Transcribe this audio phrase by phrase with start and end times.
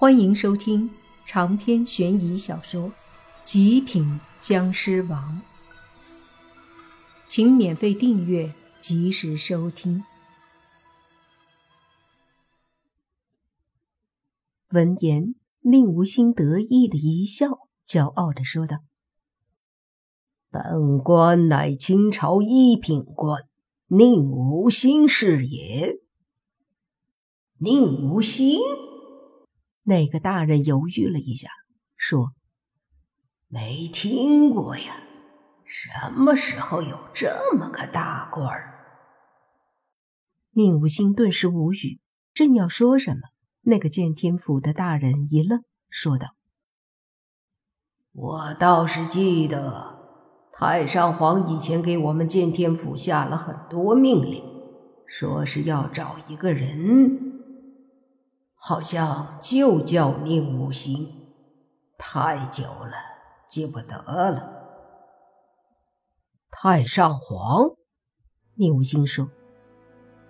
[0.00, 0.88] 欢迎收听
[1.26, 2.82] 长篇悬疑小说
[3.42, 5.42] 《极品僵尸王》，
[7.26, 10.04] 请免费订阅，及时收听。
[14.68, 18.84] 闻言，宁无心得意的一笑，骄傲的说道
[20.48, 23.48] ：“本官乃清朝一品官，
[23.88, 25.98] 宁无心是也。”
[27.58, 28.60] 宁无心。
[29.88, 31.48] 那个大人犹豫了一下，
[31.96, 32.34] 说
[33.48, 35.00] ：“没听过呀，
[35.64, 38.84] 什么时候有这么个大官儿？”
[40.52, 42.00] 宁无心顿时无语，
[42.34, 43.30] 正要说什么，
[43.62, 46.34] 那个建天府的大人一愣，说道
[48.12, 54.44] ：“我倒是记得，太上皇以前给我们建天府下了很多命令，
[55.06, 57.24] 说是要找一个人。”
[58.60, 61.08] 好像就叫宁五行，
[61.96, 62.92] 太久了，
[63.48, 63.96] 记不得
[64.30, 64.52] 了。
[66.50, 67.70] 太上皇，
[68.56, 69.30] 宁无心说：“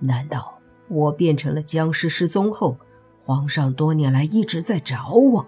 [0.00, 2.76] 难道我变成了僵尸失踪后，
[3.24, 5.46] 皇上多年来一直在找我，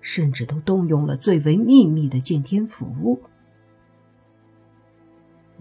[0.00, 3.20] 甚至都动用了最为秘密的剑天符？”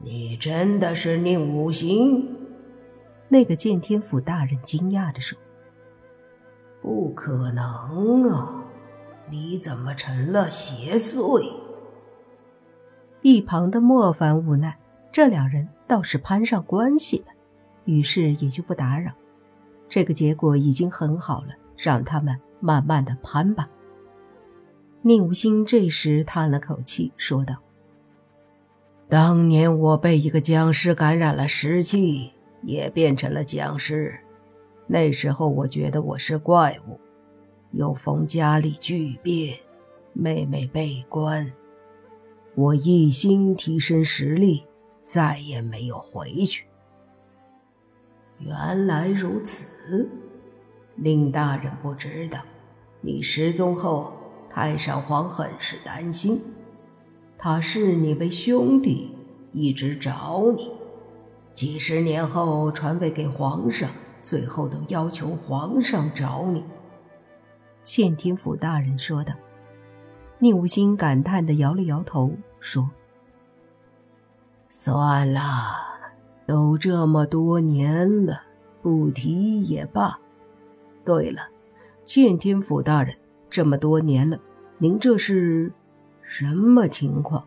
[0.01, 2.35] 你真的是宁武行？
[3.29, 5.37] 那个剑天府大人惊讶地说。
[6.85, 8.63] 不可能啊！
[9.31, 11.51] 你怎么成了邪祟？
[13.23, 14.77] 一旁的莫凡无奈，
[15.11, 17.33] 这两人倒是攀上关系了，
[17.85, 19.11] 于是也就不打扰。
[19.89, 23.67] 这个结果已经很好了，让他们慢慢的攀吧。
[25.01, 27.55] 宁无心这时叹了口气，说道
[29.09, 34.19] ：“当年我被一个僵尸感染了尸气，也变成了僵尸。”
[34.87, 36.99] 那时候我觉得我是怪物，
[37.71, 39.57] 又逢家里巨变，
[40.13, 41.51] 妹妹被关，
[42.53, 44.65] 我一心提升实力，
[45.03, 46.65] 再也没有回去。
[48.37, 50.07] 原来如此，
[50.95, 52.39] 令大人不知道，
[53.01, 54.13] 你失踪后，
[54.49, 56.39] 太上皇很是担心，
[57.39, 59.17] 他视你为兄弟，
[59.51, 60.71] 一直找你，
[61.55, 63.89] 几十年后传位给皇上。
[64.25, 66.65] 最后都要求皇上找你。”
[67.85, 69.33] 宪天府大人说道。
[70.39, 72.89] 宁无心感叹的摇了摇头，说
[74.67, 75.41] ：“算了，
[76.45, 78.43] 都这么多年了，
[78.81, 80.19] 不提也罢。
[81.05, 81.47] 对了，
[82.03, 83.15] 剑天府大人，
[83.49, 84.37] 这么多年了，
[84.77, 85.71] 您这是
[86.21, 87.45] 什么情况？”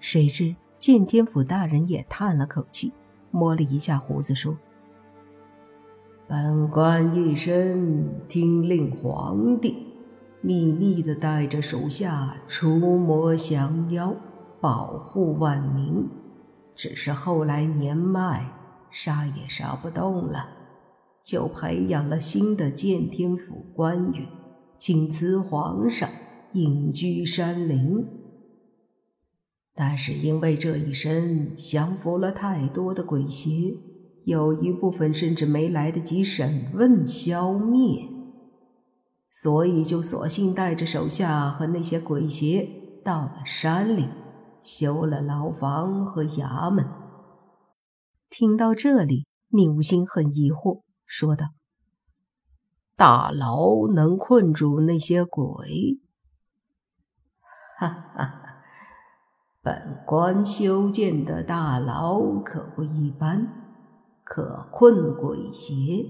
[0.00, 2.92] 谁知剑天府大人也叹了口气，
[3.30, 4.56] 摸了一下胡子，说。
[6.30, 9.88] 本官一生听令皇帝，
[10.40, 14.14] 秘密的带着手下除魔降妖，
[14.60, 16.08] 保护万民。
[16.76, 18.48] 只是后来年迈，
[18.92, 20.50] 杀也杀不动了，
[21.24, 24.28] 就培养了新的建天府官员，
[24.76, 26.08] 请辞皇上，
[26.52, 28.06] 隐居山林。
[29.74, 33.74] 但是因为这一生降服了太多的鬼邪。
[34.24, 38.08] 有一部分甚至没来得及审问消灭，
[39.30, 42.68] 所以就索性带着手下和那些鬼邪
[43.04, 44.08] 到了山里，
[44.62, 46.86] 修了牢房和衙门。
[48.28, 51.46] 听到这里，宁无心很疑惑，说道
[52.94, 55.98] ：“大牢能困住那些鬼？”
[57.78, 58.40] 哈哈，
[59.62, 63.59] 本官修建的大牢可不一般。
[64.30, 66.06] 可困鬼邪，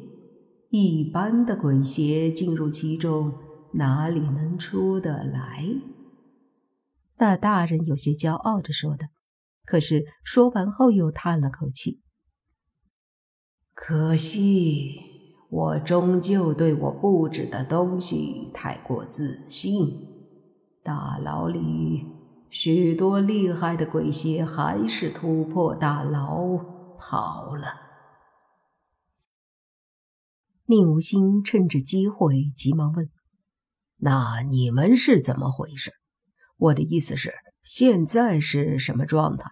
[0.69, 3.33] 一般的鬼邪进入其中，
[3.73, 5.67] 哪里能出得来？
[7.17, 9.07] 那大人有些骄傲的说道。
[9.65, 12.03] 可是说完后又叹了口气
[13.73, 15.01] ：“可惜，
[15.49, 20.07] 我终究对我布置的东西太过自信。
[20.83, 22.05] 大牢里
[22.51, 26.59] 许多厉害的鬼邪还是突破大牢
[26.99, 27.67] 跑了。”
[30.71, 33.11] 宁无心趁着机会急忙问
[33.99, 35.95] ：“那你们是怎么回事？
[36.59, 39.51] 我的意思是，现在是什么状态？”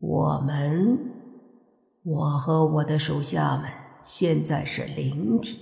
[0.00, 0.98] 我们，
[2.02, 3.70] 我和我的属下们
[4.02, 5.58] 现在是灵体，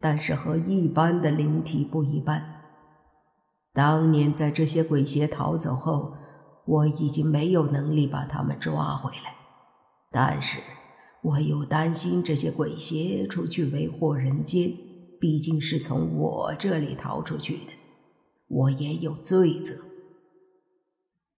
[0.00, 2.62] 但是和一般的灵体不一般。
[3.72, 6.14] 当年在这些鬼邪逃走后，
[6.66, 9.34] 我已经没有能力把他们抓回来，
[10.12, 10.60] 但是。
[11.28, 14.72] 我又担心这些鬼邪出去为祸人间，
[15.20, 17.72] 毕竟是从我这里逃出去的，
[18.46, 19.74] 我也有罪责。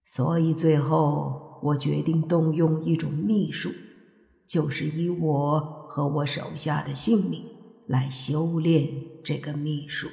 [0.05, 3.69] 所以最后，我决定动用一种秘术，
[4.47, 5.59] 就是以我
[5.89, 7.43] 和我手下的性命
[7.87, 8.89] 来修炼
[9.23, 10.07] 这个秘术，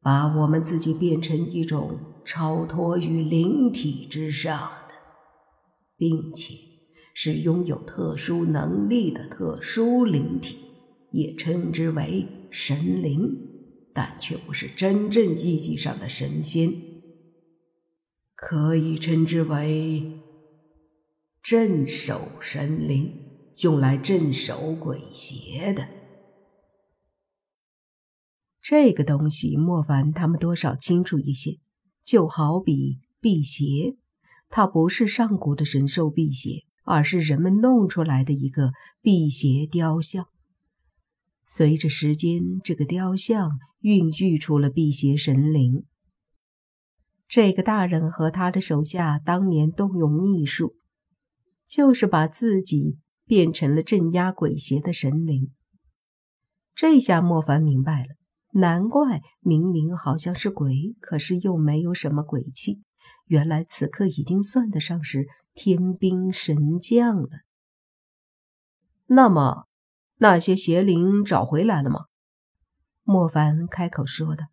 [0.00, 4.58] 把我们自己变成一种超脱于灵体之上
[4.88, 4.94] 的，
[5.96, 6.54] 并且
[7.18, 10.58] 是拥有特殊能力的特殊灵体，
[11.12, 13.34] 也称之为神灵，
[13.94, 16.70] 但却不是真正意义上的神仙。
[18.34, 20.20] 可以称之为
[21.42, 23.14] 镇守神灵，
[23.62, 25.88] 用来镇守鬼邪的。
[28.60, 31.60] 这个东西，莫凡他们多少清楚一些。
[32.04, 33.96] 就好比辟邪，
[34.50, 38.72] 它不是上古的神兽辟邪，而是人们弄出来的一个
[39.02, 40.28] 辟邪雕像。
[41.46, 45.84] 随着时间，这个雕像孕育出了辟邪神灵。
[47.28, 50.76] 这个大人和他的手下当年动用秘术，
[51.68, 55.52] 就是把自己变成了镇压鬼邪的神灵。
[56.74, 58.16] 这下莫凡明白了，
[58.52, 62.82] 难怪明明好像是鬼，可是又没有什么鬼气。
[63.26, 67.30] 原来此刻已经算得上是天兵神将了。
[69.06, 69.66] 那么，
[70.18, 72.04] 那些邪灵找回来了吗？
[73.02, 74.44] 莫凡开口说道。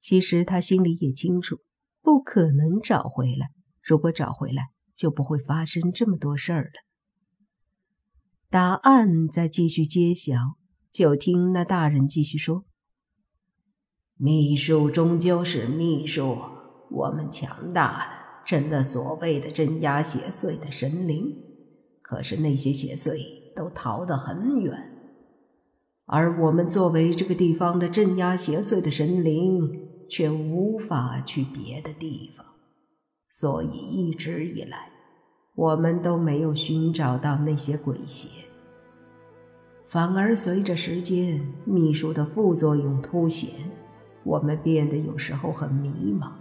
[0.00, 1.60] 其实他心里也清楚。
[2.00, 3.50] 不可能找回来。
[3.82, 6.72] 如果找回来，就不会发生这么多事儿了。
[8.50, 10.58] 答案再继续揭晓，
[10.92, 12.66] 就听那大人继续说
[14.20, 16.38] ：“秘术终究是秘术，
[16.90, 21.36] 我们强大了，成了所谓的镇压邪祟的神灵。
[22.02, 24.78] 可是那些邪祟都逃得很远，
[26.06, 32.44] 而我们作为这个地方的镇压邪祟的神灵。”却无法去别的地方，
[33.30, 34.90] 所以一直以来，
[35.54, 38.28] 我们都没有寻找到那些鬼邪。
[39.86, 43.50] 反而随着时间，秘书的副作用凸显，
[44.24, 46.32] 我们变得有时候很迷茫。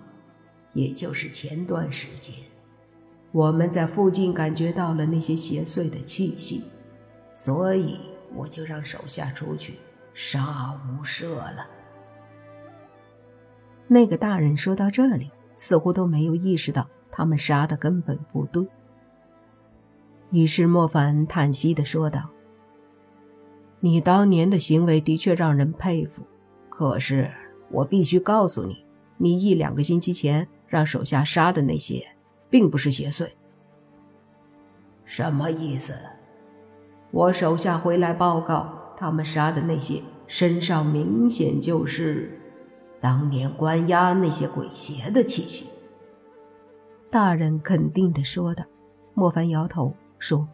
[0.73, 2.33] 也就是前段时间，
[3.31, 6.63] 我们在附近感觉到了那些邪祟的气息，
[7.33, 7.99] 所以
[8.35, 9.75] 我就让手下出去
[10.13, 11.67] 杀无赦了。
[13.87, 18.65] 那个大人说到这里，似乎都没有意识到他们杀的根本不对。
[20.31, 22.27] 于是莫凡叹息的说道
[23.81, 26.23] ：“你当年的行为的确让人佩服，
[26.69, 27.31] 可是
[27.69, 28.83] 我必须告诉你，
[29.17, 32.03] 你一两个星期前让手下杀的那些，
[32.49, 33.29] 并不是邪祟。
[35.05, 35.93] 什么意思？
[37.11, 42.39] 我手下回来报告，他们杀的那些身上明显就是……”
[42.99, 45.69] 当年关押那些鬼邪的气息，
[47.11, 48.65] 大人肯定的说道。
[49.13, 50.47] 莫凡摇头说：“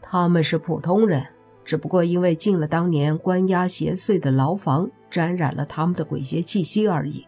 [0.00, 1.26] 他们是普通人，
[1.64, 7.26] 只不过因为进了当年关押邪祟的牢房，沾染了他们的鬼邪气息而已。”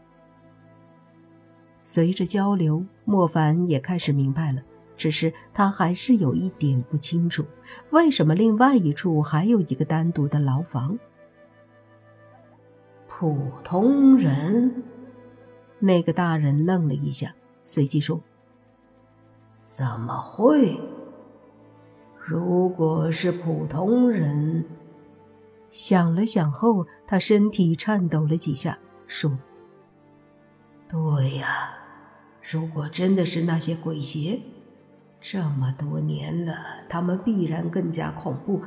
[1.89, 4.61] 随着交流，莫凡也开始明白了，
[4.97, 7.45] 只是他还是有一点不清楚：
[7.91, 10.99] 为什么另外一处还有一个单独的牢房？
[13.07, 14.83] 普通人，
[15.79, 18.21] 那个大人愣了一下，随即说
[19.63, 20.77] ：“怎么会？
[22.19, 24.65] 如果是普通人……”
[25.71, 28.77] 想了想后，他身体颤抖了几下，
[29.07, 29.39] 说
[30.89, 31.77] ：“对呀，
[32.43, 34.41] 如果真的是那些鬼邪，
[35.21, 36.55] 这么多年了，
[36.89, 38.61] 他们必然更加恐怖。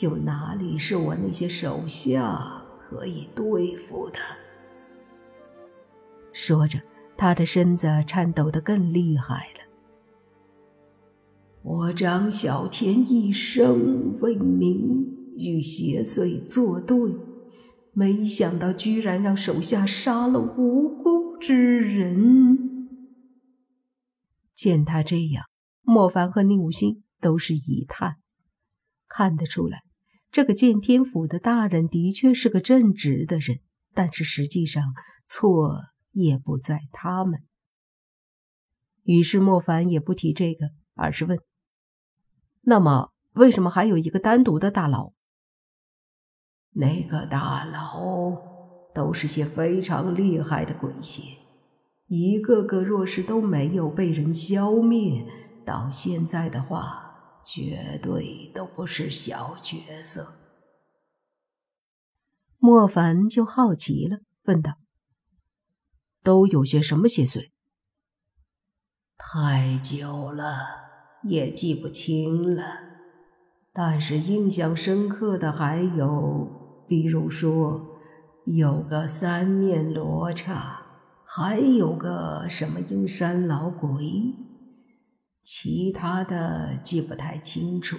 [0.00, 4.18] 又哪里是我那些手下？”可以对付的。
[6.32, 6.80] 说着，
[7.18, 9.60] 他的身子颤抖得更厉害了。
[11.62, 15.06] 我张小天一生为民，
[15.36, 17.14] 与邪祟作对，
[17.92, 22.88] 没想到居然让手下杀了无辜之人。
[24.54, 25.44] 见他这样，
[25.82, 28.16] 莫凡和宁武星都是一叹，
[29.06, 29.82] 看得出来。
[30.30, 33.60] 这个建天府的大人的确是个正直的人，
[33.94, 34.92] 但是实际上
[35.26, 37.44] 错也不在他们。
[39.04, 41.38] 于是莫凡也不提这个，而是问
[42.62, 45.12] ：“那么为什么还有一个单独的大牢？”
[46.74, 48.57] 那个大牢
[48.98, 51.38] 都是些非常厉害的鬼邪，
[52.08, 55.24] 一个个若是都没有被人消灭，
[55.64, 57.04] 到现在的话。
[57.44, 60.34] 绝对都不是小角色。
[62.58, 64.74] 莫凡就好奇了，问道
[66.22, 67.48] ：“都有些什么邪祟？”
[69.16, 70.66] 太久了，
[71.22, 72.80] 也记不清了。
[73.72, 77.97] 但是印象深刻的还有，比如说
[78.50, 80.80] 有个三面罗刹，
[81.26, 84.34] 还有个什么阴山老鬼，
[85.42, 87.98] 其他的记不太清楚。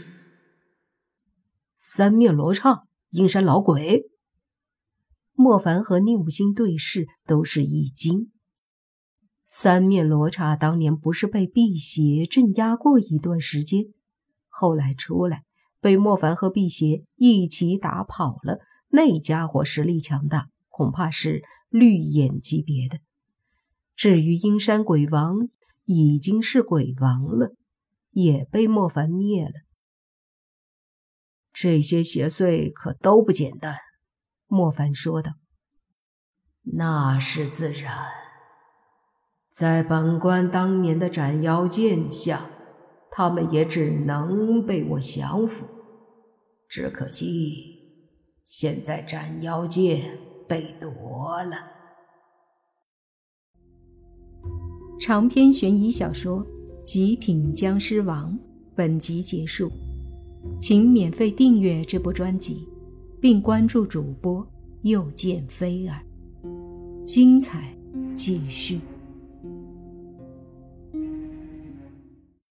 [1.78, 4.10] 三面罗刹、阴山老鬼。
[5.34, 8.32] 莫凡和宁武星对视，都是一惊。
[9.46, 13.86] 三面罗刹当年不是被辟邪镇压过一段时间，
[14.48, 15.44] 后来出来
[15.80, 18.62] 被莫凡和辟邪一起打跑了。
[18.90, 23.00] 那家伙实力强大，恐怕是绿眼级别的。
[23.96, 25.50] 至于阴山鬼王，
[25.86, 27.56] 已经是鬼王了，
[28.12, 29.54] 也被莫凡灭了。
[31.52, 33.78] 这些邪祟可都不简单，
[34.48, 35.34] 莫凡说道
[36.74, 38.08] ：“那是自然。”
[39.52, 42.46] 在本官当年的斩妖剑下，
[43.12, 45.68] 他们也只能被我降服。
[46.70, 47.69] 只可惜，
[48.52, 51.58] 现在斩妖剑被夺了。
[55.00, 56.44] 长篇悬疑小说
[56.84, 58.34] 《极品僵尸王》
[58.74, 59.72] 本集结束，
[60.60, 62.68] 请免费订阅这部专辑，
[63.22, 64.44] 并关注主播
[64.82, 66.02] 又见菲儿，
[67.06, 67.72] 精彩
[68.16, 68.80] 继续。